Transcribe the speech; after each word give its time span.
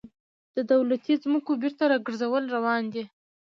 د 0.55 0.57
دولتي 0.71 1.13
ځمکو 1.23 1.51
بیرته 1.61 1.83
راګرځول 1.91 2.43
روان 2.55 2.83
دي 2.93 3.03